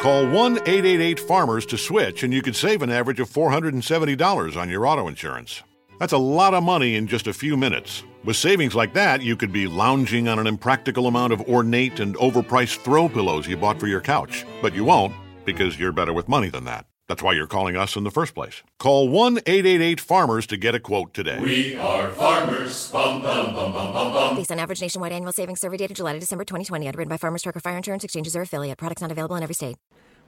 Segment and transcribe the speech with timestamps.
[0.00, 4.70] Call 1 888 Farmers to switch, and you could save an average of $470 on
[4.70, 5.62] your auto insurance.
[5.98, 8.02] That's a lot of money in just a few minutes.
[8.24, 12.16] With savings like that, you could be lounging on an impractical amount of ornate and
[12.16, 14.46] overpriced throw pillows you bought for your couch.
[14.62, 15.12] But you won't,
[15.44, 16.86] because you're better with money than that.
[17.06, 18.62] That's why you're calling us in the first place.
[18.78, 21.40] Call 1 888 Farmers to get a quote today.
[21.40, 22.90] We are farmers.
[22.90, 24.36] Bum, bum, bum, bum, bum, bum.
[24.36, 27.42] Based on average nationwide annual savings survey data July to December 2020, underwritten by Farmers
[27.42, 28.78] Truck or Fire Insurance Exchanges or affiliate.
[28.78, 29.76] Products not available in every state.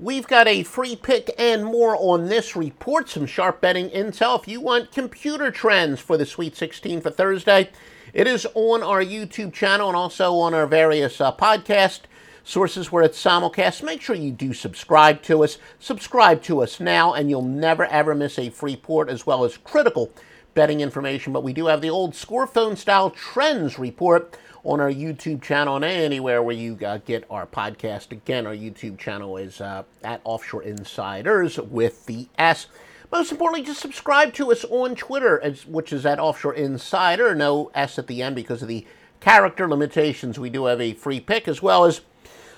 [0.00, 3.08] We've got a free pick and more on this report.
[3.08, 4.40] Some sharp betting intel.
[4.40, 7.70] If you want computer trends for the Sweet 16 for Thursday,
[8.14, 12.02] it is on our YouTube channel and also on our various uh, podcast
[12.44, 13.82] sources where it's simulcast.
[13.82, 15.58] Make sure you do subscribe to us.
[15.80, 19.56] Subscribe to us now, and you'll never ever miss a free port as well as
[19.56, 20.12] critical
[20.54, 21.32] betting information.
[21.32, 25.76] But we do have the old score phone style trends report on our YouTube channel
[25.76, 28.12] and anywhere where you uh, get our podcast.
[28.12, 32.66] Again, our YouTube channel is uh, at Offshore Insiders with the S.
[33.10, 37.34] Most importantly, just subscribe to us on Twitter, which is at Offshore Insider.
[37.34, 38.86] No S at the end because of the
[39.20, 40.38] character limitations.
[40.38, 42.02] We do have a free pick as well as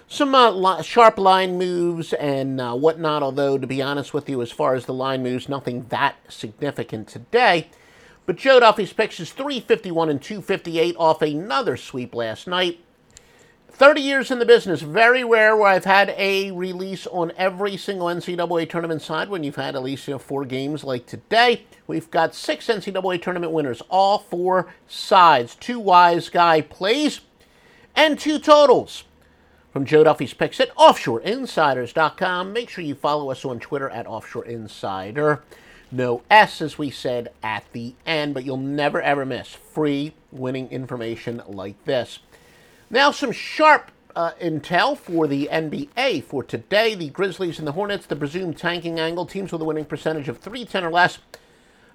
[0.08, 3.22] some uh, li- sharp line moves and uh, whatnot.
[3.22, 7.06] Although, to be honest with you, as far as the line moves, nothing that significant
[7.06, 7.68] today.
[8.26, 12.80] But Joe Duffy's picks is 351 and 258 off another sweep last night.
[13.80, 18.08] 30 years in the business, very rare where I've had a release on every single
[18.08, 21.64] NCAA tournament side when you've had at least you know, four games like today.
[21.86, 25.54] We've got six NCAA tournament winners, all four sides.
[25.54, 27.22] Two wise guy plays
[27.96, 29.04] and two totals.
[29.72, 32.52] From Joe Duffy's picks at offshoreinsiders.com.
[32.52, 35.42] Make sure you follow us on Twitter at Offshore Insider.
[35.92, 40.68] No S, as we said at the end, but you'll never ever miss free winning
[40.70, 42.20] information like this.
[42.88, 46.94] Now, some sharp uh, intel for the NBA for today.
[46.94, 50.38] The Grizzlies and the Hornets, the presumed tanking angle, teams with a winning percentage of
[50.38, 51.18] 310 or less.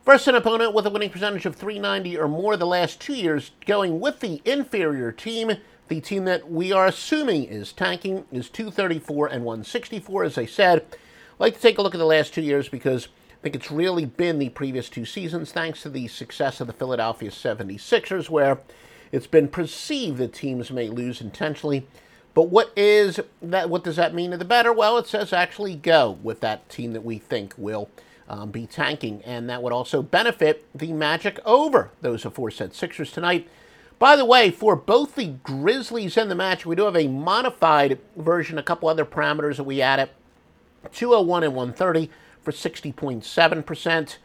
[0.05, 3.51] Versus an opponent with a winning percentage of 390 or more the last two years,
[3.66, 5.53] going with the inferior team.
[5.88, 10.23] The team that we are assuming is tanking is 234 and 164.
[10.23, 13.07] As I said, I'd like to take a look at the last two years because
[13.45, 17.29] think it's really been the previous two seasons, thanks to the success of the Philadelphia
[17.29, 18.57] 76ers, where
[19.11, 21.85] it's been perceived that teams may lose intentionally.
[22.34, 23.69] But what is that?
[23.69, 24.73] What does that mean to the better?
[24.73, 27.88] Well, it says actually go with that team that we think will
[28.28, 33.47] um, be tanking, and that would also benefit the Magic over those aforesaid Sixers tonight.
[34.00, 38.00] By the way, for both the Grizzlies and the Magic, we do have a modified
[38.17, 40.09] version, a couple other parameters that we added
[40.91, 42.09] 201 and 130
[42.45, 44.17] for 60.7%.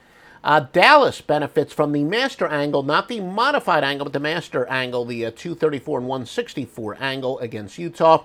[0.42, 5.04] Uh, Dallas benefits from the master angle, not the modified angle, but the master angle,
[5.04, 8.24] the uh, 234 and 164 angle against Utah.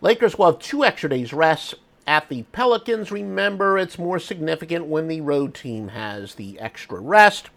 [0.00, 1.74] Lakers will have two extra days rest
[2.06, 3.12] at the Pelicans.
[3.12, 7.50] Remember, it's more significant when the road team has the extra rest.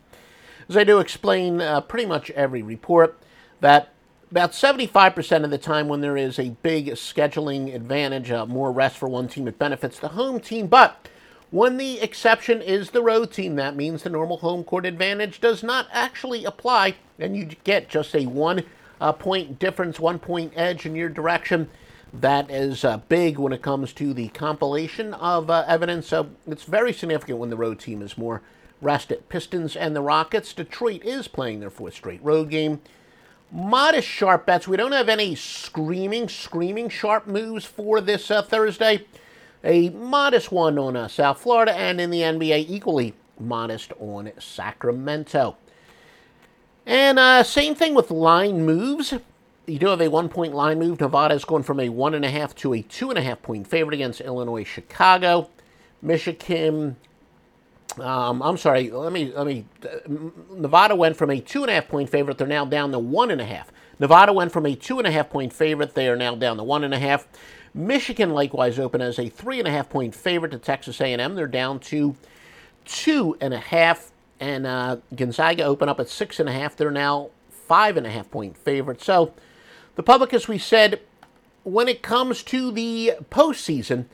[0.70, 3.18] As I do explain uh, pretty much every report,
[3.62, 3.94] that
[4.30, 8.98] about 75% of the time when there is a big scheduling advantage, uh, more rest
[8.98, 10.68] for one team, it benefits the home team.
[10.68, 11.08] But
[11.52, 15.62] when the exception is the road team, that means the normal home court advantage does
[15.62, 18.64] not actually apply, and you get just a one
[19.02, 21.70] uh, point difference, one point edge in your direction.
[22.14, 26.08] That is uh, big when it comes to the compilation of uh, evidence.
[26.08, 28.42] So it's very significant when the road team is more
[28.82, 29.28] rested.
[29.30, 30.54] Pistons and the Rockets.
[30.54, 32.82] Detroit is playing their fourth straight road game.
[33.52, 34.68] Modest sharp bets.
[34.68, 39.06] We don't have any screaming, screaming sharp moves for this uh, Thursday
[39.64, 45.58] a modest one on uh, South Florida, and in the NBA, equally modest on Sacramento.
[46.86, 49.14] And uh, same thing with line moves.
[49.68, 51.00] You do have a one point line move.
[51.00, 53.42] Nevada is going from a one and a half to a two and a half
[53.42, 55.50] point favorite against Illinois, Chicago,
[56.02, 56.96] Michigan.
[58.00, 58.90] Um, I'm sorry.
[58.90, 59.66] Let me let me.
[59.84, 59.98] Uh,
[60.52, 62.38] Nevada went from a two and a half point favorite.
[62.38, 63.72] They're now down to one and a half.
[64.00, 65.94] Nevada went from a two and a half point favorite.
[65.94, 67.28] They are now down to one and a half.
[67.74, 71.36] Michigan likewise open as a three and a half point favorite to Texas A&M.
[71.36, 72.16] They're down to
[72.86, 76.76] two and a half, and uh, Gonzaga open up at six and a half.
[76.76, 79.02] They're now five and a half point favorite.
[79.02, 79.34] So
[79.96, 81.00] the public, as we said,
[81.64, 84.06] when it comes to the postseason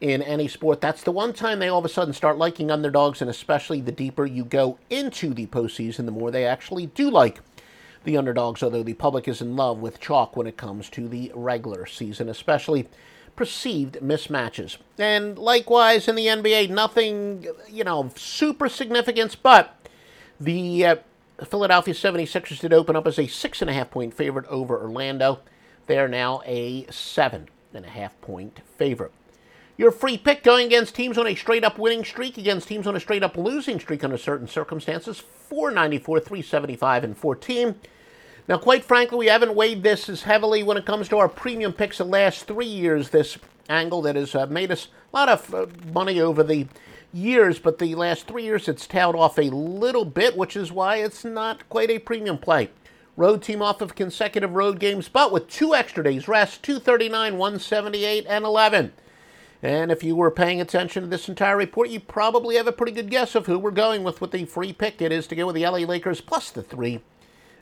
[0.00, 3.22] in any sport, that's the one time they all of a sudden start liking underdogs,
[3.22, 7.40] and especially the deeper you go into the postseason, the more they actually do like
[8.08, 11.30] the underdogs, although the public is in love with chalk when it comes to the
[11.34, 12.88] regular season, especially
[13.36, 14.78] perceived mismatches.
[14.98, 19.76] And likewise in the NBA, nothing, you know, super significance, but
[20.40, 20.96] the uh,
[21.44, 25.40] Philadelphia 76ers did open up as a six and a half point favorite over Orlando.
[25.86, 29.12] They are now a seven and a half point favorite.
[29.76, 32.96] Your free pick going against teams on a straight up winning streak, against teams on
[32.96, 35.20] a straight up losing streak under certain circumstances.
[35.20, 37.76] 494, 375, and 14.
[38.48, 41.74] Now, quite frankly, we haven't weighed this as heavily when it comes to our premium
[41.74, 43.10] picks the last three years.
[43.10, 43.36] This
[43.68, 46.66] angle that has uh, made us a lot of uh, money over the
[47.12, 50.96] years, but the last three years it's tailed off a little bit, which is why
[50.96, 52.70] it's not quite a premium play.
[53.18, 58.24] Road team off of consecutive road games, but with two extra days rest 239, 178,
[58.26, 58.92] and 11.
[59.62, 62.92] And if you were paying attention to this entire report, you probably have a pretty
[62.92, 65.02] good guess of who we're going with with the free pick.
[65.02, 67.02] It is to go with the LA Lakers plus the three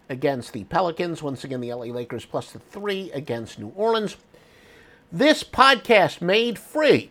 [0.08, 1.22] against the Pelicans.
[1.22, 4.16] Once again, the LA Lakers plus the three against New Orleans.
[5.12, 7.10] This podcast made free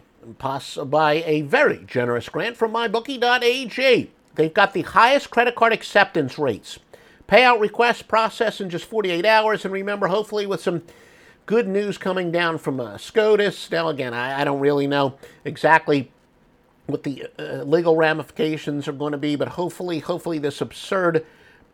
[0.86, 4.12] by a very generous grant from mybookie.ag.
[4.36, 6.80] They've got the highest credit card acceptance rates.
[7.28, 9.66] Payout requests process in just 48 hours.
[9.66, 10.84] And remember, hopefully, with some
[11.46, 13.72] good news coming down from uh, SCOTUS.
[13.72, 16.12] Now, again, I, I, don't really know exactly
[16.88, 21.26] what the uh, legal ramifications are going to be, but hopefully, hopefully, this absurd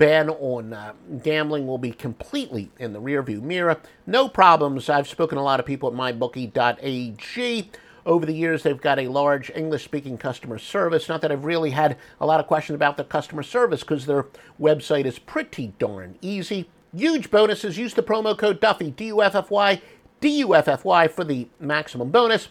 [0.02, 3.80] ban on uh, gambling will be completely in the rearview mirror.
[4.08, 4.90] No problems.
[4.90, 7.70] I've spoken to a lot of people at mybookie.ag.
[8.04, 11.08] Over the years, they've got a large English speaking customer service.
[11.08, 14.26] Not that I've really had a lot of questions about the customer service because their
[14.60, 16.68] website is pretty darn easy.
[16.96, 17.78] Huge bonuses.
[17.78, 19.84] Use the promo code Duffy, D U F F Y,
[20.20, 22.48] D U F F Y for the maximum bonus.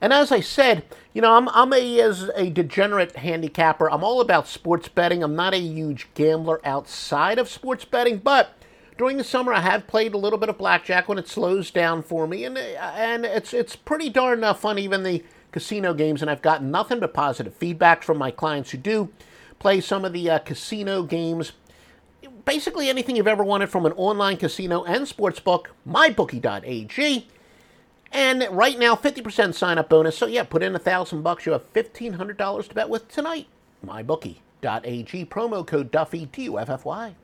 [0.00, 3.90] And as I said, you know, I'm, I'm a, as a degenerate handicapper.
[3.90, 5.22] I'm all about sports betting.
[5.22, 8.54] I'm not a huge gambler outside of sports betting, but
[8.98, 12.02] during the summer I have played a little bit of blackjack when it slows down
[12.02, 14.78] for me, and and it's it's pretty darn fun.
[14.78, 18.78] Even the casino games, and I've gotten nothing but positive feedback from my clients who
[18.78, 19.10] do
[19.58, 21.52] play some of the uh, casino games
[22.44, 27.28] basically anything you've ever wanted from an online casino and sportsbook, mybookie.ag.
[28.12, 30.16] And right now, 50% sign up bonus.
[30.16, 31.46] So, yeah, put in a thousand bucks.
[31.46, 33.46] You have $1,500 to bet with tonight.
[33.86, 37.14] MyBookie.ag, promo code Duffy, D U F F Y.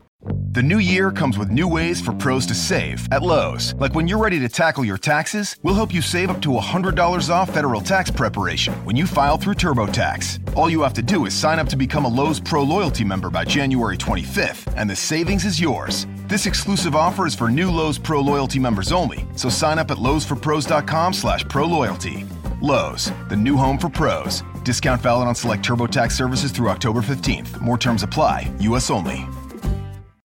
[0.50, 3.74] The new year comes with new ways for pros to save at Lowe's.
[3.76, 7.30] Like when you're ready to tackle your taxes, we'll help you save up to $100
[7.30, 10.56] off federal tax preparation when you file through TurboTax.
[10.56, 13.30] All you have to do is sign up to become a Lowe's Pro Loyalty member
[13.30, 16.08] by January 25th, and the savings is yours.
[16.28, 19.96] This exclusive offer is for new Lowe's Pro Loyalty members only, so sign up at
[19.96, 22.28] lowesforpros.com slash proloyalty.
[22.60, 24.42] Lowe's, the new home for pros.
[24.62, 27.58] Discount valid on select TurboTax services through October 15th.
[27.62, 28.52] More terms apply.
[28.60, 28.90] U.S.
[28.90, 29.24] only.